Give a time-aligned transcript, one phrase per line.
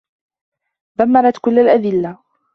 [0.97, 2.17] دمرت كل الأدلة.